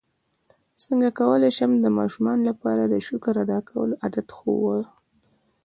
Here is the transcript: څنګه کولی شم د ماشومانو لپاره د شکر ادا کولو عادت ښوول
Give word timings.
څنګه 0.83 1.09
کولی 1.19 1.49
شم 1.57 1.71
د 1.79 1.85
ماشومانو 1.97 2.43
لپاره 2.49 2.83
د 2.85 2.95
شکر 3.07 3.33
ادا 3.43 3.59
کولو 3.69 3.93
عادت 4.03 4.27
ښوول 4.37 4.81